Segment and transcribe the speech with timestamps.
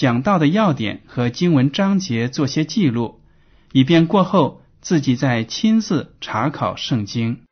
[0.00, 3.20] 讲到的要点和经文章节做些记录，
[3.70, 7.42] 以便过后自己再亲自查考圣经。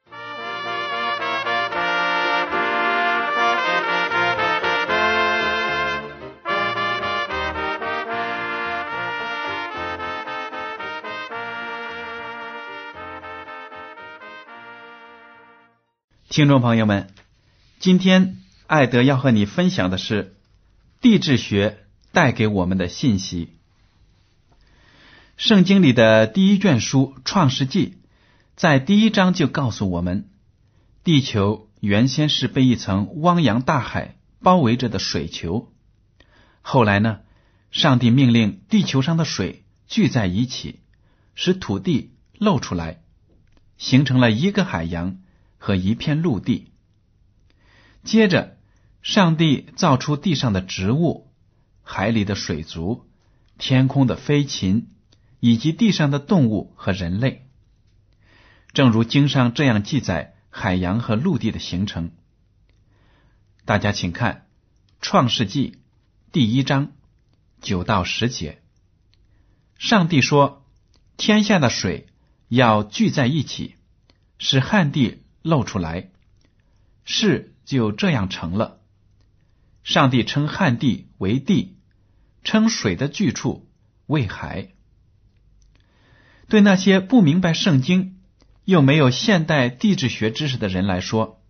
[16.30, 17.08] 听众朋友们，
[17.78, 20.34] 今天艾德要和你分享的是
[21.02, 21.80] 地质学
[22.12, 23.54] 带给我们的信息。
[25.36, 27.86] 圣经里的第一卷书《创世纪》
[28.56, 30.28] 在第一章就告诉我们，
[31.04, 35.72] 地球原先是被一层汪洋大海包围着的水球。
[36.62, 37.20] 后来呢，
[37.70, 40.80] 上帝命令地球上的水聚在一起，
[41.34, 43.02] 使土地露出来，
[43.76, 45.18] 形成了一个海洋。
[45.60, 46.70] 和一片陆地。
[48.04, 48.56] 接着，
[49.02, 51.27] 上帝造出地上的植物、
[51.90, 53.08] 海里的水族、
[53.56, 54.90] 天空的飞禽，
[55.40, 57.48] 以及地上的动物和人类。
[58.74, 62.12] 正如经上这样记载海洋和陆地的形成。
[63.64, 64.34] 大家请看
[65.00, 65.70] 《创世纪》
[66.30, 66.92] 第一章
[67.62, 68.60] 九到十节。
[69.78, 70.66] 上帝说
[71.16, 72.08] ：“天下的水
[72.48, 73.76] 要聚在一起，
[74.38, 76.10] 使旱地。”露出来，
[77.04, 78.80] 事就这样成了。
[79.82, 81.77] 上帝称旱地为地，
[82.44, 83.68] 称水的巨处
[84.06, 84.68] 为海。
[86.48, 88.20] 对那些不明白圣经
[88.64, 91.42] 又没有现代地质学知识的人来说，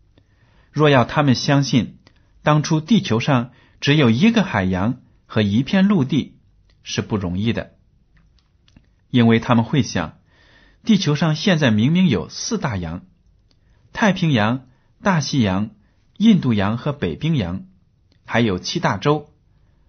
[0.72, 1.98] 若要他们相信
[2.42, 6.38] 当初地球上只有一个海洋和一片陆地
[6.82, 7.74] 是不容易的，
[9.10, 10.18] 因为他们会想，
[10.84, 13.04] 地球上现在明明有四大洋。
[13.92, 14.66] 太平洋、
[15.02, 15.70] 大西洋、
[16.16, 17.66] 印度洋和北冰洋，
[18.24, 19.32] 还有七大洲：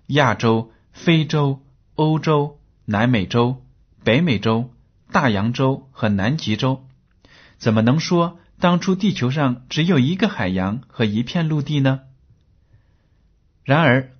[0.08, 0.72] 亚洲、
[1.02, 1.62] 非洲、
[1.96, 3.66] 欧洲、南美洲、
[4.04, 4.74] 北美洲、
[5.14, 6.86] 大洋洲和南极洲。
[7.58, 12.02] 怎么能说当初地球上只有一个海洋和一片陆地呢？
[13.64, 14.12] 然而，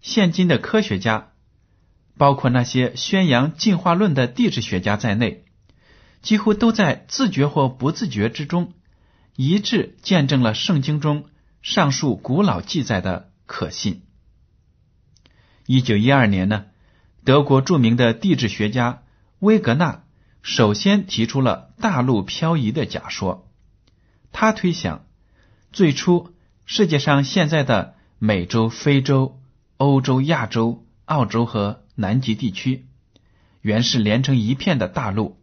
[0.00, 1.32] 现今的科学家，
[2.16, 5.44] 包括那些宣扬进化论的地质学家在内，
[6.22, 8.72] 几乎都在自觉或不自觉之中。
[9.36, 11.26] 一致见证了圣经中
[11.60, 14.04] 上述古老记载的可信。
[15.66, 16.66] 一九一二年呢，
[17.24, 19.02] 德国著名的地质学家
[19.38, 20.04] 威格纳
[20.42, 23.48] 首先提出了大陆漂移的假说。
[24.30, 25.06] 他推想，
[25.72, 26.34] 最初
[26.66, 29.40] 世界上现在的美洲、非洲、
[29.78, 32.86] 欧洲、亚洲、澳洲和南极地区，
[33.62, 35.38] 原是连成一片的大陆，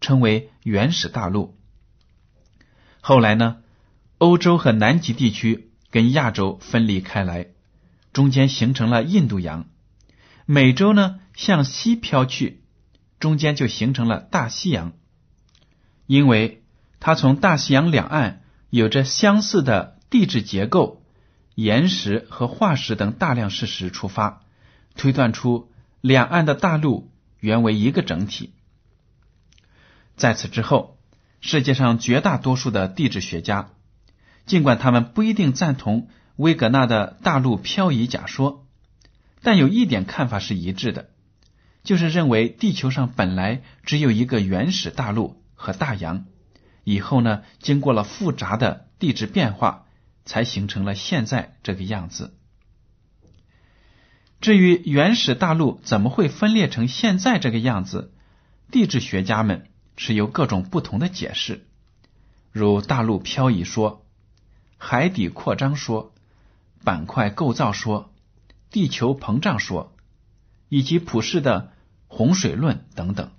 [0.00, 1.56] 称为原始大陆。
[3.00, 3.56] 后来呢，
[4.18, 7.48] 欧洲和南极地区跟亚洲分离开来，
[8.12, 9.64] 中间形成了印度洋；
[10.46, 12.62] 美洲呢向西飘去，
[13.18, 14.92] 中间就形成了大西洋。
[16.06, 16.62] 因为
[17.00, 21.02] 它从大西洋两岸有着相似的地质结构、
[21.54, 24.42] 岩石和化石等大量事实出发，
[24.94, 25.70] 推断出
[26.00, 27.10] 两岸的大陆
[27.40, 28.52] 原为一个整体。
[30.16, 30.98] 在此之后。
[31.44, 33.70] 世界上绝大多数的地质学家，
[34.46, 36.06] 尽管他们不一定赞同
[36.42, 38.66] 威格纳的大陆漂移假说，
[39.42, 41.08] 但有一点看法是一致的，
[41.84, 46.26] 就是认为地球上本来只有一个原始大陆和大洋，
[46.84, 49.86] 以后呢，经过了复杂的地质变化，
[50.24, 52.36] 才形成了现在这个样子。
[54.40, 58.12] 至于原始大陆怎么会分裂成现在这个样子，
[58.70, 59.68] 地质学家们。
[59.94, 61.66] 是由各种不同的解释，
[62.50, 64.06] 如大陆漂移说、
[64.78, 66.11] 海底扩张说、
[66.84, 68.12] 板块构造说、
[68.70, 69.94] 地球膨胀说，
[70.68, 71.72] 以及普世的
[72.06, 73.30] 洪水论等等。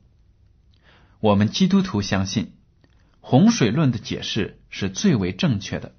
[1.19, 2.53] 我们基督徒相信
[3.21, 5.93] 洪水论的解释是最为正确的。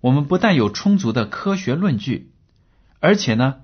[0.00, 2.32] 我们不但有充足的科学论据，
[3.00, 3.60] 而且呢，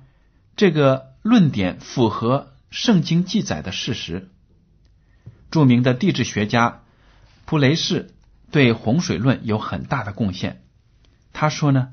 [0.54, 4.30] 这个论点符合圣经记载的事实。
[5.50, 6.82] 著名的地质学家
[7.44, 8.14] 普雷士
[8.50, 10.62] 对洪水论有很大的贡献。
[11.32, 11.92] 他说呢，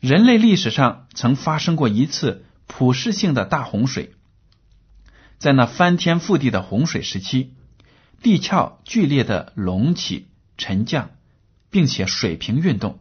[0.00, 4.14] 人类历史上曾发生过一次普世性的大洪水，
[5.38, 7.54] 在那翻天覆地的洪水时期，
[8.22, 11.10] 地壳剧烈的隆起、沉降，
[11.70, 13.00] 并且水平运动，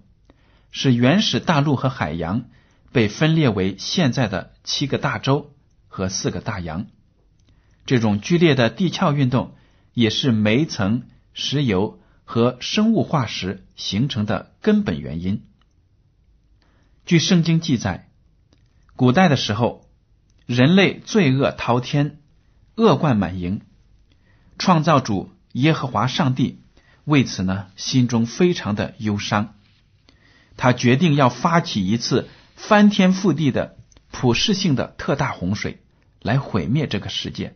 [0.72, 2.46] 使原始大陆和海洋
[2.92, 5.54] 被分裂为现在的七个大洲
[5.88, 6.88] 和四个大洋。
[7.86, 9.56] 这种剧烈的地壳运动。
[9.98, 15.46] 也是煤层、石油和生物化石形成的根本原因。
[17.06, 18.10] 据圣经记载，
[18.96, 19.86] 古代的时候，
[20.48, 22.18] 人类罪恶滔天，
[22.76, 23.62] 恶贯满盈，
[24.58, 26.64] 创造主耶和华上帝
[27.04, 29.54] 为此呢，心中非常的忧伤。
[30.58, 33.78] 他决定要发起一次翻天覆地的
[34.10, 35.84] 普世性的特大洪水，
[36.24, 37.56] 来毁灭这个世界。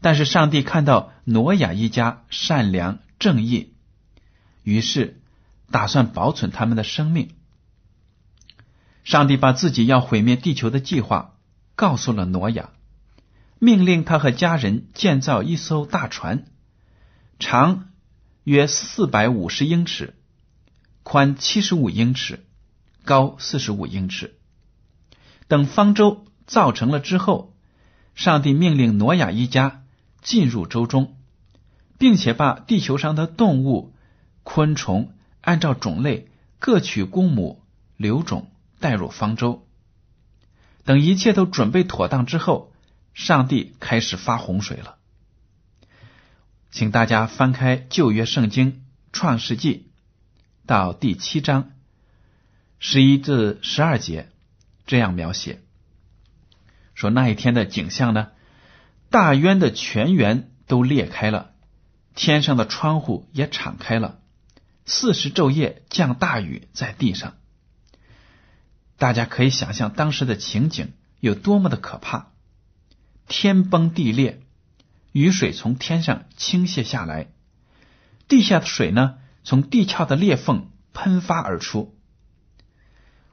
[0.00, 3.74] 但是上帝看到挪亚一家善良正义，
[4.62, 5.20] 于是
[5.72, 7.34] 打算保存他们的生命。
[9.04, 11.36] 上帝把自己要毁灭地球的计划
[11.76, 12.70] 告诉了挪亚，
[13.60, 16.46] 命令他和家人建造一艘大船，
[17.38, 17.90] 长
[18.42, 20.14] 约四百五十英尺，
[21.02, 22.44] 宽七十五英尺，
[23.04, 24.34] 高四十五英尺。
[25.46, 27.54] 等方舟造成了之后，
[28.16, 29.82] 上帝命令挪亚一家。
[30.22, 31.18] 进入舟中，
[31.98, 33.92] 并且把地球上的动物、
[34.42, 35.12] 昆虫
[35.42, 37.62] 按照种类各取公母
[37.98, 39.66] 留种带入方舟。
[40.84, 42.72] 等一切都准备妥当之后，
[43.14, 44.96] 上帝开始发洪水了。
[46.70, 49.90] 请大家翻开旧约圣经创世纪
[50.66, 51.70] 到第七章
[52.78, 54.28] 十一至十二节，
[54.86, 55.62] 这样描写
[56.94, 58.28] 说那一天的景象呢？
[59.10, 61.52] 大渊的泉源都裂开了，
[62.14, 64.18] 天上的窗户也敞开了。
[64.84, 67.34] 四十昼夜降大雨在地上，
[68.96, 72.32] 大家可以想象当时的情景有多么的可怕。
[73.28, 74.42] 天崩地裂，
[75.12, 77.28] 雨水从天上倾泻下来，
[78.28, 81.96] 地下的水呢，从地壳的裂缝喷发而出。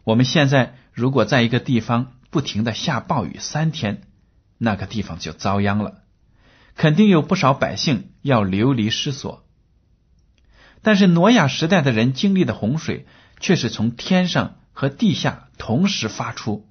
[0.03, 4.03] 我们现在如果在一个地方不停的下暴雨三天。
[4.63, 6.03] 那个地方就遭殃了，
[6.75, 9.43] 肯定有不少百姓要流离失所。
[10.83, 13.07] 但是挪亚时代的人经历的洪水，
[13.39, 16.67] 却是从天上和地下同时发出，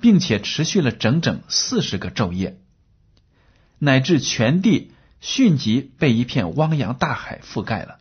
[0.00, 2.60] 并且持续了整整四十个昼夜，
[3.78, 7.98] 乃至全地迅即被一片汪洋大海覆盖了。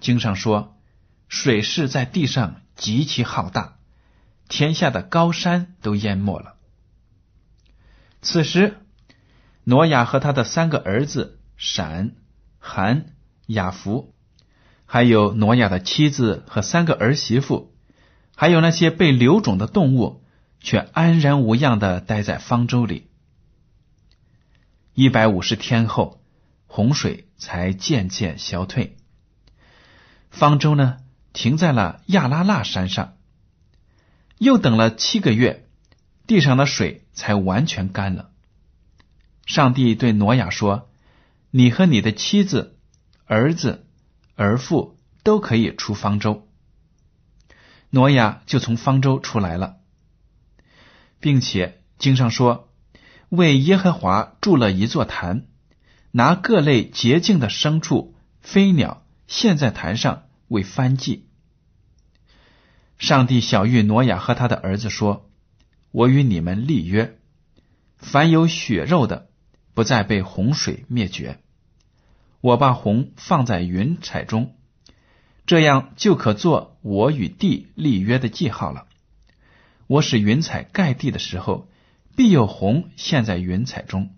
[0.00, 0.76] 经上说，
[1.28, 3.78] 水势在地上极其浩大，
[4.48, 6.54] 天下的高山都淹没了。
[8.22, 8.78] 此时，
[9.64, 12.12] 挪亚和他的三个儿子闪、
[12.58, 13.14] 含、
[13.46, 14.14] 雅弗，
[14.86, 17.73] 还有挪亚的妻子和三个儿媳妇，
[18.34, 20.24] 还有那些被流种的动物，
[20.60, 23.08] 却安然无恙的待在方舟里。
[24.94, 26.20] 一百五十天后，
[26.66, 28.96] 洪水才渐渐消退。
[30.30, 30.98] 方舟呢，
[31.32, 33.16] 停在了亚拉腊山上。
[34.38, 35.66] 又等了七个月，
[36.26, 37.00] 地上的水。
[37.14, 38.32] 才完全干了。
[39.46, 40.90] 上帝对挪亚说
[41.52, 42.76] ：“你和你的妻子、
[43.24, 43.86] 儿子、
[44.34, 46.43] 儿妇都可以出方舟。”
[47.94, 49.76] 挪亚就从方舟出来了，
[51.20, 52.68] 并且经上说
[53.30, 55.46] ：“为耶和华筑了一座坛，
[56.10, 61.28] 拿各类洁净的牲畜、飞鸟献在坛上为燔祭。”
[62.98, 65.30] 上帝小谕挪亚和他的儿子说。
[65.96, 67.20] 我与你们立约，
[67.98, 69.28] 凡有血肉的，
[69.74, 71.38] 不再被洪水灭绝。
[72.40, 74.56] 我把红放在云彩中，
[75.46, 78.86] 这样就可做我与地立约的记号了。
[79.86, 81.68] 我使云彩盖地的时候，
[82.16, 84.10] 必有红现，在云彩中。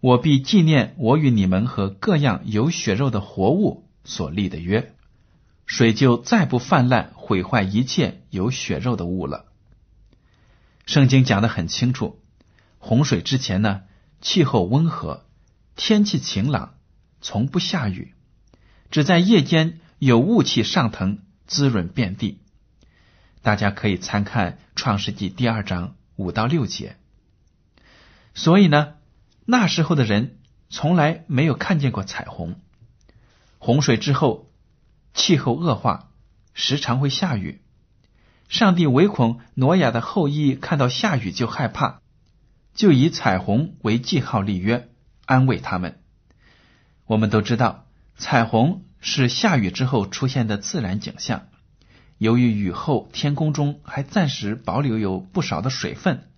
[0.00, 4.94] 我必纪念我与你们和各样有血肉的活物所立的约，
[5.66, 9.46] 水就再不泛滥毁坏一切有血肉的物了。
[10.86, 12.20] 圣经讲的很清楚，
[12.78, 13.82] 洪水之前呢，
[14.20, 15.26] 气候温和，
[15.74, 16.74] 天气晴朗，
[17.20, 18.14] 从不下雨，
[18.90, 22.40] 只在夜间有雾气上腾，滋润遍地。
[23.40, 26.96] 大家可以参看《创世纪》第二章五到六节。
[28.34, 28.94] 所以呢，
[29.46, 30.36] 那时候的人
[30.68, 32.60] 从来没有看见过彩虹。
[33.58, 34.50] 洪水之后，
[35.14, 36.10] 气候恶化，
[36.52, 37.62] 时常会下雨。
[38.48, 42.02] 上帝唯恐挪亚的后裔看到下雨就害怕，
[42.74, 44.90] 就以彩虹为记号立约，
[45.24, 46.02] 安慰他们。
[47.06, 47.86] 我们都知道，
[48.16, 51.48] 彩虹是下雨之后出现的自然景象。
[52.18, 56.28] 由于雨后天空中还暂时保留有不少的水分，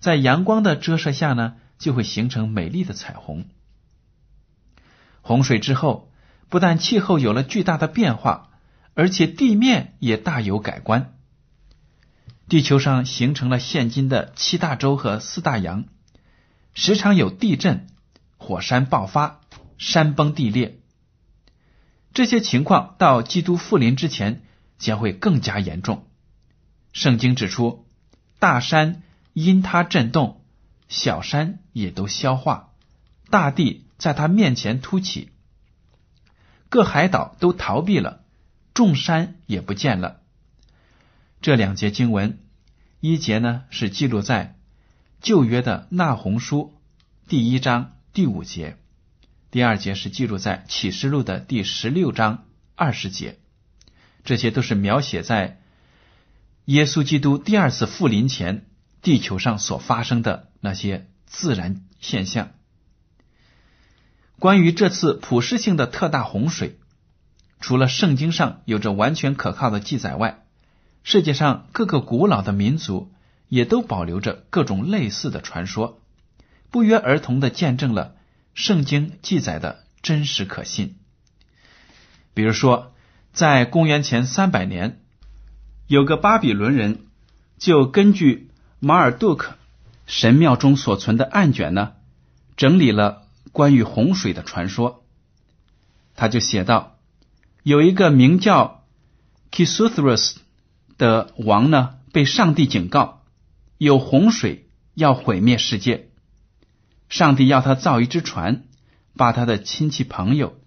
[0.00, 3.46] 在阳光的折射下呢，就会形成美丽的彩虹。
[5.22, 6.10] 洪水之后，
[6.48, 8.50] 不但气候有了巨大的变化，
[8.94, 11.14] 而且地面也大有改观。
[12.48, 15.84] 地球上形成了现今的七大洲和四大洋，
[16.74, 17.86] 时常有地震、
[18.36, 19.40] 火山爆发、
[19.78, 20.80] 山崩地裂。
[22.20, 24.42] 这些情况到基督复临之前。
[24.80, 26.08] 将会更加严重。
[26.94, 27.86] 圣经指出，
[28.38, 29.02] 大山
[29.34, 30.42] 因它震动，
[30.88, 32.70] 小山也都消化，
[33.28, 35.28] 大地在它面前凸起，
[36.70, 38.24] 各海岛都逃避了，
[38.72, 40.22] 众山也不见了。
[41.42, 42.38] 这两节经文，
[43.00, 44.56] 一节呢是记录在
[45.20, 46.72] 旧约的纳红书
[47.28, 48.78] 第一章第五节，
[49.50, 52.44] 第二节是记录在启示录的第十六章
[52.76, 53.38] 二十节。
[54.22, 55.60] 这些都是描写在
[56.66, 58.66] 耶稣基督第二次复临前
[59.02, 62.50] 地球上所发生的那些自然现象。
[64.38, 66.78] 关于这次普世性的特大洪水，
[67.58, 70.44] 除了圣经上有着完全可靠的记载外，
[71.02, 73.10] 世界上各个古老的民族
[73.48, 76.00] 也都保留着各种类似的传说，
[76.70, 78.14] 不约而同的见证了
[78.54, 80.96] 圣经记载的真实可信。
[82.34, 82.92] 比如说。
[83.32, 84.98] 在公元前三百年，
[85.86, 87.06] 有个巴比伦人
[87.58, 89.54] 就根据马尔杜克
[90.08, 91.92] 神庙中所存的案卷呢，
[92.56, 95.04] 整理了关于洪水的传说。
[96.16, 96.98] 他就写道：
[97.62, 98.84] 有一个名叫
[99.52, 100.34] Kisuthros
[100.98, 103.22] 的王呢，被上帝警告
[103.78, 106.09] 有洪水要毁灭世界，
[107.10, 108.64] 上帝要他造一只船，
[109.14, 110.58] 把他的亲戚朋友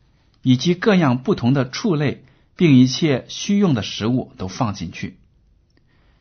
[0.44, 2.24] 以及各样不同的畜类。
[2.56, 5.20] 并一切需用的食物都放进去。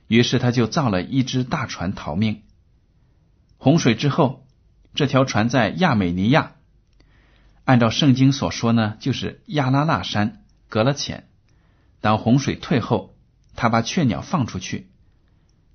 [0.09, 2.43] 于是他就造了一只大船逃命。
[3.59, 4.47] 洪水之后，
[4.95, 6.53] 这条船在亚美尼亚，
[7.65, 11.29] 按照圣经所说呢，就是亚拉腊山隔了浅。
[12.01, 13.15] 当洪水退后，
[13.55, 14.91] 他把雀鸟放出去。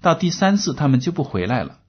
[0.01, 1.81] 到第三次，他们就不回来了。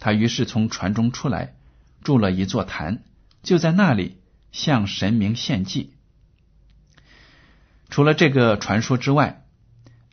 [0.00, 1.54] 他于是从船中出来，
[2.02, 3.04] 筑了一座坛，
[3.42, 4.16] 就在那里
[4.50, 5.92] 向神明献祭。
[7.90, 9.44] 除了这个传说之外，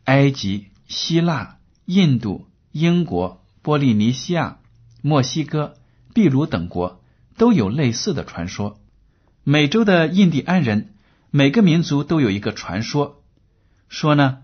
[0.04, 4.58] 埃及、希腊、印度、英国、波利尼西亚、
[5.00, 5.74] 墨西哥、
[6.14, 7.02] 秘鲁等国
[7.36, 8.80] 都有类似的传说。
[9.42, 10.94] 美洲的印第安人，
[11.30, 13.22] 每个民族都有一个传说，
[13.88, 14.42] 说呢，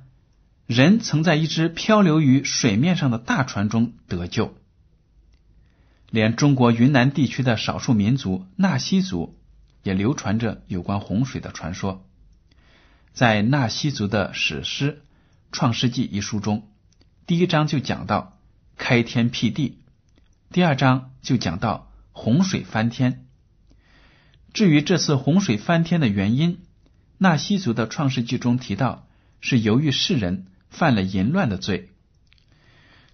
[0.67, 4.57] 人曾在一只漂流于水面上的大船中得救。
[6.14, 9.37] 连中国云南地区的少数民族纳西族，
[9.83, 12.06] 也流传着有关洪水的传说。
[13.12, 14.92] 在纳西族的史诗
[15.50, 16.68] 《创世纪》一书中，
[17.26, 18.38] 第一章就讲到
[18.76, 19.80] 开天辟地，
[20.52, 23.26] 第二章就讲到洪水翻天。
[24.52, 26.61] 至于这次洪水翻天的原因，
[27.18, 29.09] 纳西族的《创世纪》中提到
[29.40, 31.90] 是由于世人犯了淫乱的罪。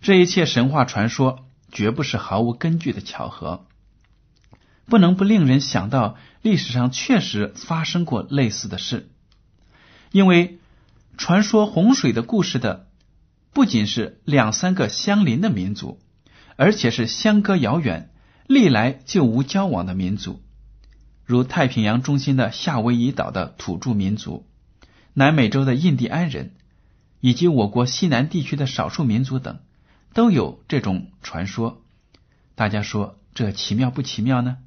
[0.02, 3.66] 这一切神话传说绝不是毫无根据的巧合，
[4.86, 9.08] 不能不令人想到历史上确实发生过类似的事。
[10.10, 10.58] 因为
[11.16, 12.88] 传说洪水的故事的
[13.52, 16.00] 不仅是两三个相邻的民族，
[16.56, 18.10] 而且是相隔遥远、
[18.46, 20.42] 历来就无交往的民族，
[21.24, 24.46] 如太平洋中心的夏威夷岛的土著民族、
[25.14, 26.54] 南美洲的印第安人，
[27.20, 29.60] 以及我国西南地区的少数民族等，
[30.12, 31.82] 都有这种传说。
[32.54, 34.58] 大家说这奇妙不奇妙呢？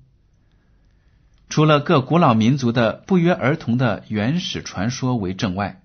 [1.49, 5.83] 除了各古老民族的不约而同的原始传说为证外，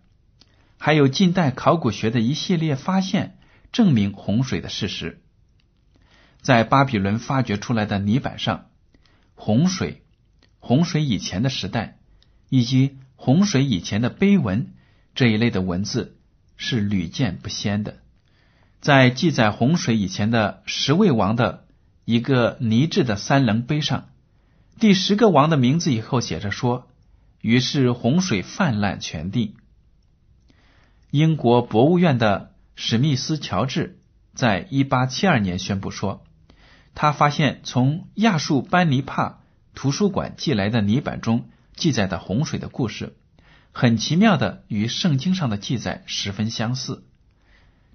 [0.78, 3.38] 还有近代考古学的一系列发现
[3.70, 5.20] 证明洪水的事实。
[6.40, 8.70] 在巴比伦发掘出来的泥板上，
[9.34, 10.04] 洪水、
[10.58, 11.98] 洪水以前的时代
[12.48, 14.72] 以及洪水以前的碑文
[15.14, 16.16] 这一类的文字
[16.56, 17.98] 是屡见不鲜的。
[18.80, 21.66] 在记载洪水以前的十位王的
[22.04, 24.08] 一个泥制的三棱碑上。
[24.78, 26.88] 第十个王的名字以后写着说
[27.42, 29.56] ：“于是洪水泛滥全地。”
[31.10, 33.98] 英国博物院的史密斯乔治
[34.34, 36.22] 在一八七二年宣布说，
[36.94, 39.40] 他发现从亚述班尼帕
[39.74, 43.16] 图书馆寄来的泥板中记载的洪水的故事，
[43.72, 47.04] 很奇妙的与圣经上的记载十分相似。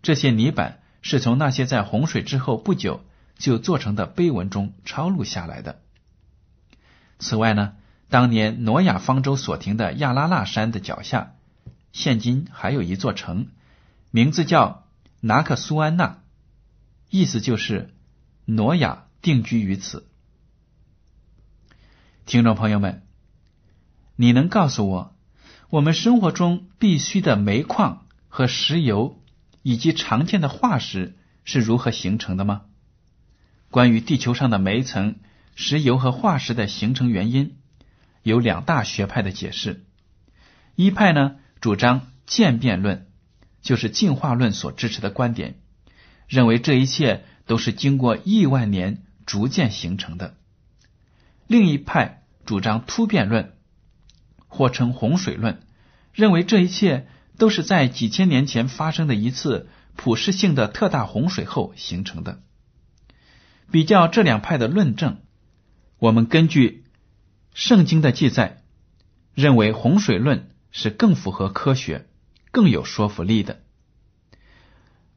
[0.03, 3.03] 这些泥板是从那些在洪水之后不久
[3.38, 5.81] 就做成的碑文中抄录下来的。
[7.19, 7.75] 此外呢，
[8.10, 11.36] 当年挪亚方舟所停的亚拉腊山的脚下，
[11.93, 13.48] 现今还有一座城，
[14.12, 14.86] 名字叫
[15.22, 16.22] 拿克苏安娜，
[17.10, 17.93] 意思就是
[18.45, 20.07] 挪亚定居于此。
[22.25, 23.03] 听众朋友们，
[24.17, 25.15] 你能告诉我，
[25.69, 29.17] 我们生活中必须的煤矿和石油
[29.63, 32.65] 以及常见的化石是如何形成的吗？
[33.72, 35.15] 关于地球上的煤层、
[35.55, 37.55] 石油和化石的形成原因，
[38.22, 39.84] 有两大学派的解释。
[40.75, 43.08] 一派呢主张渐变论，
[43.62, 45.55] 就是进化论所支持的观点，
[46.27, 50.36] 认为这一切都是经过亿万年逐渐形成的。
[51.48, 53.53] 另一派主张突变论，
[54.48, 55.62] 或称洪水论，
[56.13, 57.08] 认为这一切
[57.44, 62.42] 都是在几千年前发生的一次普世性的特大洪水后形成的。
[63.70, 65.18] 比较这两派的论证，
[66.00, 66.86] 我们根据
[67.54, 68.64] 圣经的记载，
[69.34, 72.08] 认为洪水论是更符合科学、
[72.52, 73.60] 更有说服力的。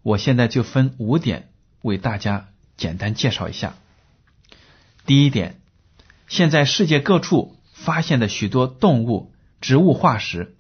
[0.02, 1.50] 我现在就分五点
[1.82, 3.76] 为大家简单介绍一下。
[5.06, 5.60] 第一点。
[6.26, 10.55] 现在世界各处发现的许多动物、植物化石，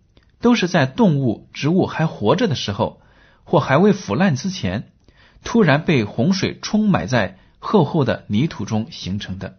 [0.46, 3.02] 都是在动物、植物还活着的时候，
[3.42, 4.92] 或还未腐烂之前，
[5.42, 9.58] 突然被洪水冲埋在厚厚的泥土中形成的。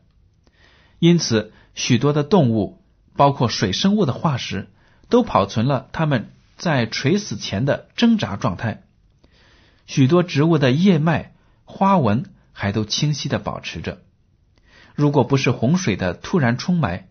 [0.99, 2.81] 因此，许多的动物，
[3.17, 4.69] 包括水生物的化石，
[5.09, 8.83] 都保存了它们在垂死前的挣扎状态。
[9.87, 11.33] 许多植物的叶脉、
[11.65, 13.97] 花纹还都清晰的保持着。
[14.95, 17.09] 如果不是洪水的突然冲埋，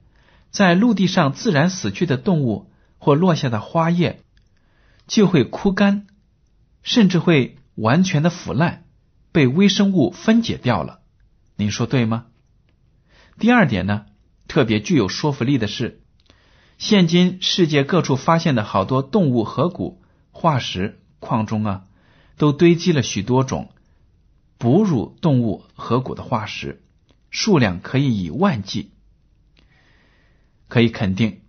[0.51, 4.23] 在陆地上自然死去的动物或落下的花叶
[5.07, 6.07] 就会枯干，
[6.83, 8.85] 甚至会完全的腐烂，
[9.33, 11.01] 被微生物分解掉了。
[11.57, 12.27] 您说对吗？
[13.39, 14.07] 第二点呢，
[14.49, 16.03] 特别具有说服力的是，
[16.79, 21.85] 现今世界各处发现的好多动物颌骨化石矿中啊，
[22.37, 23.71] 都堆积了许多种
[24.59, 26.83] 哺乳动物颌骨的化石。
[27.29, 28.93] 数量可以以万计，
[30.69, 31.43] 可以肯定，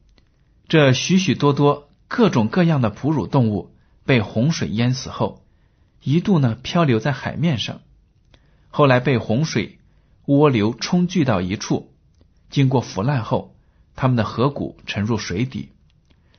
[0.67, 3.73] 这许许多多各种各样的哺乳动物
[4.05, 5.43] 被洪水淹死后，
[6.01, 7.81] 一度呢漂流在海面上，
[8.69, 9.79] 后来被洪水
[10.25, 11.93] 涡流冲聚到一处，
[12.49, 13.55] 经过腐烂后，
[13.95, 15.69] 它们的颌骨沉入水底，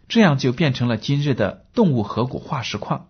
[0.09, 3.09] 这样就变成了今日的动物颌骨化石矿。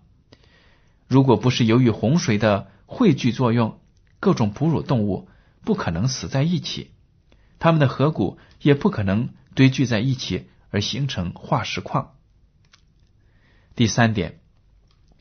[1.06, 3.80] 如果不是由于洪水的汇聚作用，
[4.20, 5.28] 各种哺乳动物。
[5.64, 6.92] 不可能死在一起，
[7.58, 12.14] 它们的颌骨也不可能堆聚在一起而形成化石矿。
[13.74, 14.40] 第三点，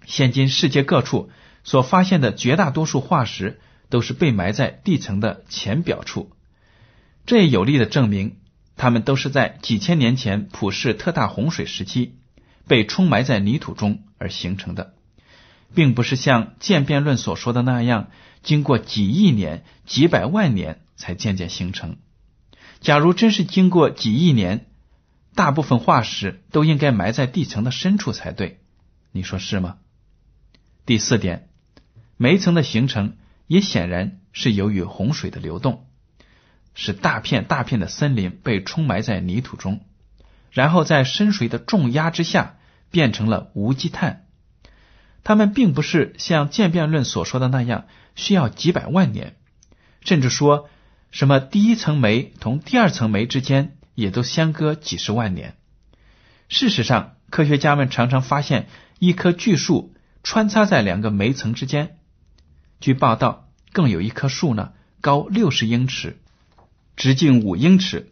[0.06, 1.30] 现今世界各处
[1.64, 6.32] 所发现的绝大多数化石都是被埋在地层的浅表处，
[7.26, 8.38] 这也有力的证明，
[8.76, 12.16] 它们都是在几千年前普世特大洪水时期
[12.68, 14.94] 被冲埋在泥土中而形成的。
[15.76, 18.10] 并不是像渐变论所说的那样，
[18.42, 21.98] 经过几亿年、几百万年才渐渐形成。
[22.80, 24.68] 假如真是经过几亿年，
[25.38, 28.60] 大部分化石都应该埋在地层的深处才对。
[29.12, 29.78] 你说是吗？
[30.84, 31.48] 第四点，
[32.18, 35.86] 煤层的形成也显然是由于洪水的流动，
[36.74, 39.86] 使大片大片的森林被冲埋在泥土中，
[40.50, 42.58] 然后在深水的重压之下
[42.90, 44.26] 变成了无机碳。
[45.24, 49.36] 它们并不是像渐变论所说的那样需要几百万年，
[50.02, 50.68] 甚至说
[51.12, 55.58] 什么第一层煤同第二层煤之间也都相隔几十万年。
[56.50, 58.68] 事实上，科学家们常常发现
[59.00, 61.98] 一棵巨树穿插在两个煤层之间。
[62.80, 66.20] 据报道，更有一棵树呢，高六十英尺，
[66.96, 68.12] 直径五英尺，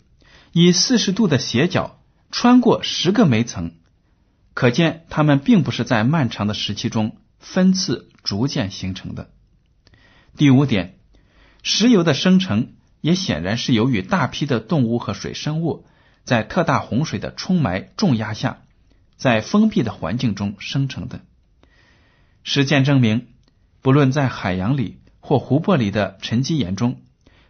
[0.53, 3.75] 以四十度的斜角穿过十个煤层。
[4.55, 9.29] 可见，它们并不是在漫长的时期中分次逐渐形成的。
[10.35, 10.97] 第五点，
[11.61, 12.73] 石油的生成
[13.05, 15.85] 也显然是由于大批的动物和水生物
[16.23, 18.63] 在特大洪水的冲埋重压下，
[19.15, 21.21] 在封闭的环境中生成的。
[22.43, 23.27] 实践证明，
[23.83, 26.99] 不论在海洋里或湖泊里的沉积岩中，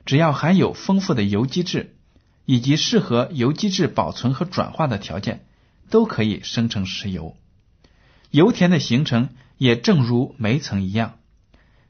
[0.06, 1.96] 只要含有丰富的有机质
[2.44, 5.46] 以及适合有机质保存和转化的条件。
[5.90, 7.38] 都可以生成石油，
[8.32, 11.20] 油田的形成也正如煤层一样，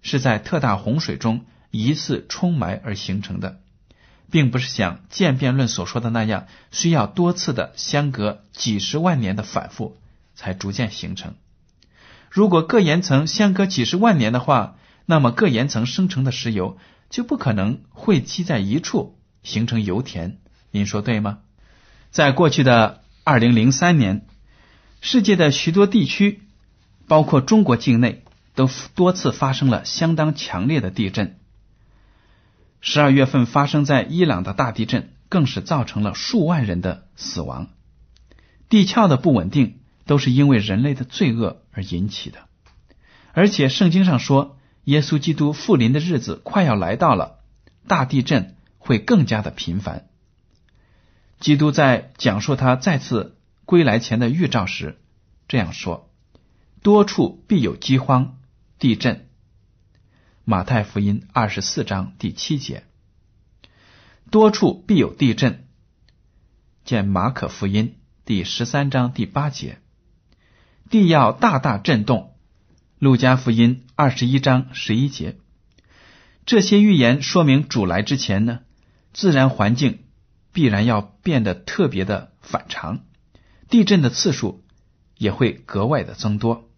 [0.01, 1.45] 是在特大洪水中
[1.77, 3.59] 一次冲埋而形成的，
[4.31, 9.97] 并不是像渐变论所说的那样，需要多次的相隔几十万年的反复
[10.35, 11.35] 才逐渐形成。
[12.29, 16.77] 如果各岩层相隔几十万年的话，那么各岩层生成的石油
[17.09, 20.37] 就不可能汇集在一处形成油田。
[20.71, 21.39] 您说对吗？
[22.11, 24.25] 在过去的二零零三年，
[25.01, 26.41] 世界的许多地区，
[27.07, 28.21] 包括中国境内。
[28.57, 31.37] 都多次发生了相当强烈的地震。
[32.87, 37.69] 十二月份发生在伊朗的大地震，更是造成了数万人的死亡。
[38.69, 42.41] 地壳的不稳定都是因为人类的罪恶而引起的。
[43.33, 47.39] 而且圣经上说，耶稣基督复临的日子快要来到了，
[47.87, 50.05] 大地震会更加的频繁。
[51.39, 54.99] 基督在讲述他再次归来前的预兆时
[55.47, 56.11] 这样说
[56.83, 58.37] ：“多处必有饥荒。”
[58.77, 59.24] 地震，
[60.47, 62.83] 马太福音二十四章第七节，
[64.29, 65.65] 多处必有地震。
[66.83, 69.79] 见马可福音第十三章第八节，
[70.91, 72.35] 地要大大震动。
[72.99, 75.39] 路加福音二十一章十一节，
[76.45, 78.59] 这些预言说明主来之前呢，
[79.13, 80.03] 自然环境
[80.53, 83.03] 必然要变得特别的反常，
[83.67, 84.63] 地震的次数
[85.17, 86.69] 也会格外的增多。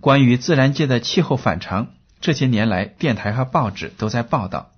[0.00, 4.72] 关于自然界的气候反常，这些年来电台和报纸都在报道，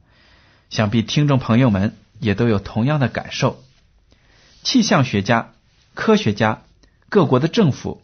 [0.71, 3.63] 想必听众朋友们也都有同样的感受。
[4.63, 5.53] 气象学家、
[5.95, 6.63] 科学家、
[7.09, 8.01] 各国的政府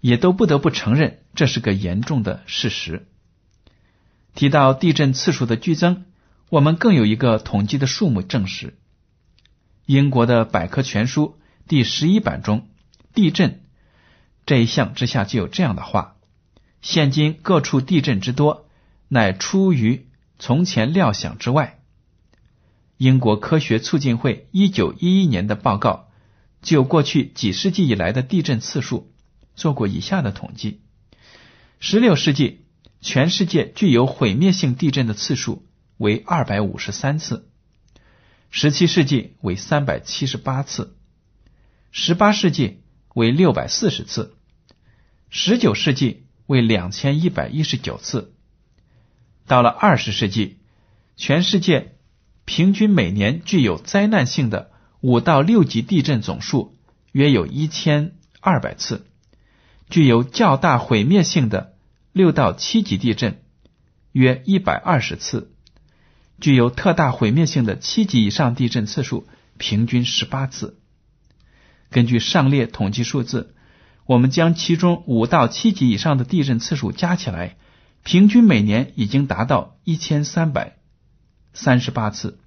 [0.00, 3.06] 也都不得不承认这是个严重的事实。
[4.34, 6.06] 提到地震次数的剧增，
[6.48, 8.78] 我们更有一个统计的数目证实。
[9.84, 12.68] 英国的百科全书第十一版中，
[13.12, 13.60] 地震
[14.46, 16.16] 这一项之下就有这样的话。
[16.80, 18.61] 现今各处地震之多，
[19.14, 21.82] 乃出于从前料想之外。
[22.96, 26.08] 英国科学促进会一九一一年的报告，
[26.62, 29.12] 就过去几世纪以来的地震次数
[29.54, 30.80] 做过以下的统计：
[31.78, 32.64] 十六世纪，
[33.02, 35.66] 全世界具有毁灭性地震的次数
[35.98, 37.42] 为二百五十三次；
[38.50, 40.94] 十七世纪为三百七十八次；
[41.90, 42.80] 十八世纪
[43.14, 44.30] 为六百四十次；
[45.28, 46.24] 十九世纪。
[46.46, 48.34] 为两千一百一十九次。
[49.46, 50.58] 到了二十世纪，
[51.16, 51.96] 全世界
[52.44, 56.76] 平均每年具有灾难性的五到六级地震总数
[57.12, 59.06] 约有一千二百次，
[59.90, 61.74] 具有较大毁灭性的
[62.12, 63.42] 六到七级地震
[64.12, 65.52] 约一百二十次，
[66.40, 69.26] 具有特大毁灭性的七级以上地震次数
[69.58, 70.78] 平均十八次。
[71.90, 73.54] 根据上列统计数字。
[74.04, 77.56] 我们将其中五到七级以上的地震次数加起来，
[78.02, 80.76] 平均每年已经达到一千三百
[81.52, 82.38] 三十八次，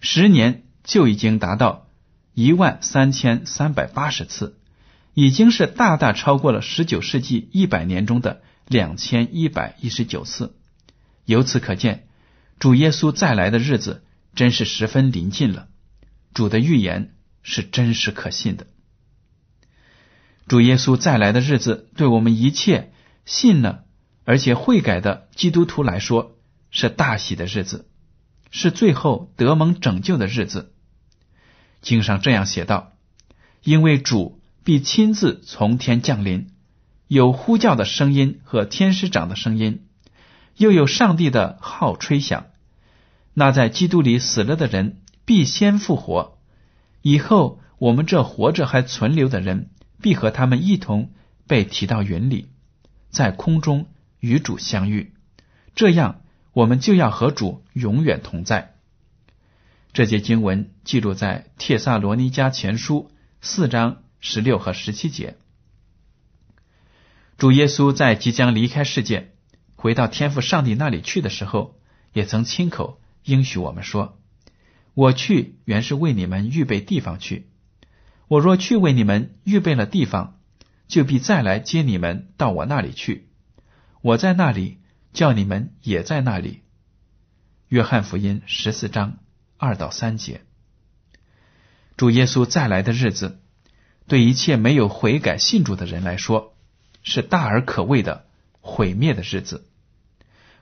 [0.00, 1.86] 十年就已经达到
[2.34, 4.58] 一万三千三百八十次，
[5.14, 10.56] 已经是大大超过了十九世纪一百年中的两千一百一十九次。
[11.24, 12.08] 由此可见，
[12.58, 14.02] 主耶稣再来的日子
[14.34, 15.68] 真是十分临近了。
[16.34, 18.66] 主的预言是真实可信的。
[20.48, 22.92] 主耶稣再来的日子，对我们一切
[23.24, 23.84] 信了
[24.24, 26.36] 而且悔改的基督徒来说，
[26.70, 27.88] 是大喜的日子，
[28.50, 30.72] 是最后得蒙拯救的日子。
[31.80, 32.92] 经上这样写道
[33.62, 36.50] ：“因为主必亲自从天降临，
[37.08, 39.86] 有呼叫的声音和天使长的声音，
[40.56, 42.46] 又有上帝的号吹响。
[43.34, 46.38] 那在基督里死了的人必先复活，
[47.00, 49.70] 以后我们这活着还存留的人。”
[50.02, 51.12] 必和他们一同
[51.46, 52.48] 被提到云里，
[53.10, 53.86] 在空中
[54.22, 55.12] 与主相遇，
[55.74, 58.76] 这样我们就要和主永远同在。
[59.92, 65.36] 这节经文记录在《帖萨罗尼迦前书》四章十六和十七节。
[67.36, 69.32] 主耶稣在即将离开世界，
[69.74, 71.74] 回到天父上帝那里去的时候，
[72.12, 74.20] 也曾亲口应许我们说
[74.94, 77.48] ：“我去原是为你们预备地方去。”
[78.28, 80.38] 我若去为你们预备了地方，
[80.86, 83.31] 就必再来接你们到我那里去。
[84.02, 84.78] 我在那里，
[85.14, 86.62] 叫你们也在那里。
[87.68, 89.18] 约翰福音十四章
[89.56, 90.42] 二到三节。
[91.96, 93.40] 主耶稣再来的日子，
[94.06, 96.54] 对一切没有悔改信主的人来说，
[97.02, 98.26] 是大而可畏的
[98.60, 99.66] 毁灭的日子，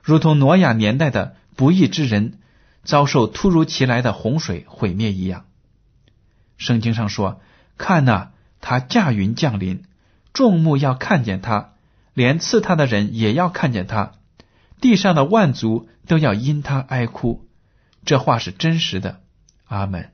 [0.01, 2.39] 如同挪亚年代的不义之人
[2.83, 5.45] 遭受突如其来的洪水毁灭一样。
[6.57, 7.41] 圣经上说。
[7.77, 9.85] 看呐，他驾云降临，
[10.33, 11.73] 众目要看见他，
[12.13, 14.13] 连刺他的人也要看见他，
[14.79, 17.47] 地上的万族都要因他哀哭。
[18.03, 19.21] 这话是真实的。
[19.65, 20.11] 阿门。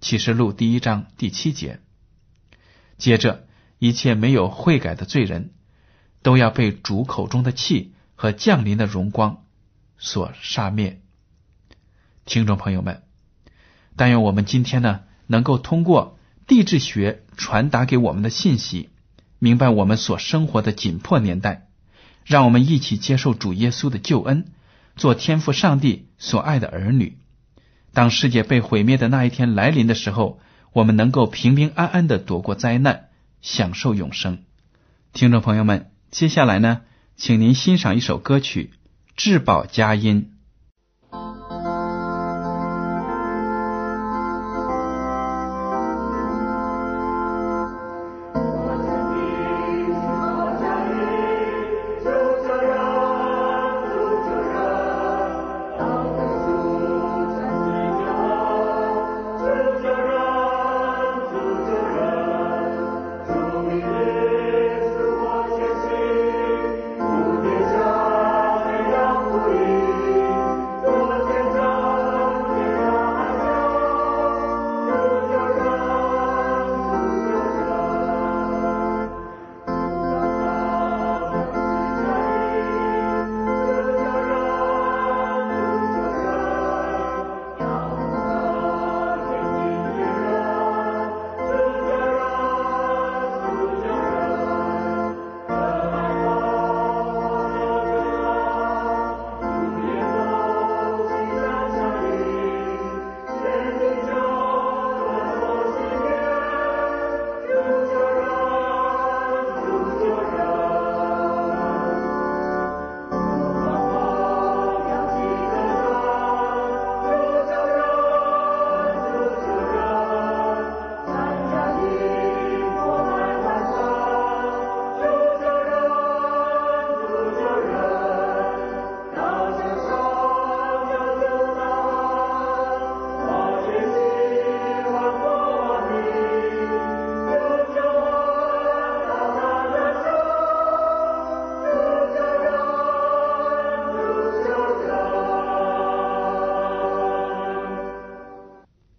[0.00, 1.80] 启示录第一章第七节。
[2.98, 3.46] 接着，
[3.78, 5.52] 一切没有悔改的罪人，
[6.22, 9.44] 都要被主口中的气和降临的荣光
[9.98, 11.00] 所杀灭。
[12.24, 13.02] 听众朋友们，
[13.96, 18.90] 但愿我们今天呢，能够通过地质学传达给我们的信息，
[19.38, 21.68] 明白我们所生活的紧迫年代，
[22.24, 24.46] 让我们一起接受主耶稣的救恩，
[24.96, 27.18] 做天父上帝所爱的儿女。
[27.92, 30.40] 当世界被毁灭的那一天来临的时候，
[30.72, 33.08] 我们能够平平安安的躲过灾难，
[33.40, 34.44] 享受永生。
[35.12, 36.82] 听众朋友们，接下来呢，
[37.16, 38.72] 请您欣赏一首歌曲
[39.16, 40.30] 《至宝佳音》。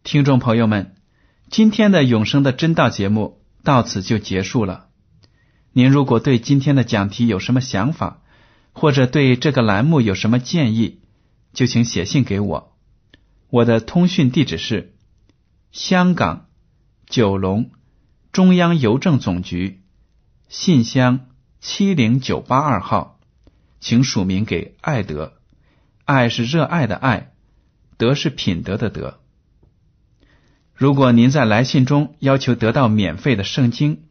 [0.07, 0.95] 听众朋友们，
[1.49, 4.87] 今天的永生的真道节目到此就结束了。
[5.73, 8.21] 您如果对今天的讲题有什么想法，
[8.71, 11.01] 或者对这个栏目有什么建议，
[11.51, 12.77] 就请写信给我。
[13.49, 14.95] 我的通讯地址是
[15.73, 16.45] 香港
[17.05, 17.71] 九龙
[18.31, 19.81] 中央邮政总局
[20.47, 21.27] 信箱
[21.59, 23.19] 七零九八二号，
[23.81, 25.33] 请署名给爱德。
[26.05, 27.33] 爱是热爱的爱，
[27.97, 29.19] 德是品德的德。
[30.77, 34.03] 如果您在来信中要求得到免费的圣经、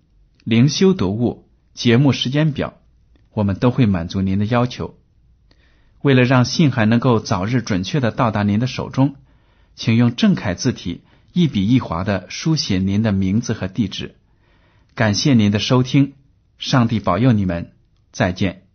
[0.42, 2.74] 灵修读物、节目时间表，
[3.32, 4.98] 我们都会满足您的要求。
[6.02, 9.14] 为了让信函能够早日准确的到达您的手中，
[9.76, 11.02] 请用正楷字体
[11.32, 14.16] 一笔一划的书写您的名字和地址。
[14.96, 16.14] 感谢您的收听，
[16.58, 17.70] 上帝保佑你们，
[18.10, 18.65] 再见。